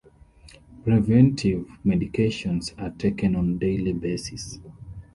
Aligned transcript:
Preventive 0.83 1.67
medications 1.85 2.73
are 2.81 2.89
taken 2.89 3.35
on 3.35 3.49
a 3.49 3.57
daily 3.59 3.93
basis. 3.93 4.57